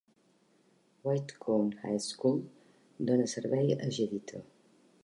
[1.03, 2.41] White Cone High School
[2.99, 4.43] dóna servei a Jeddito.